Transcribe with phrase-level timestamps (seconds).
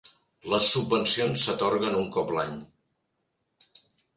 [0.53, 2.59] Les subvencions s'atorguen un cop l'any.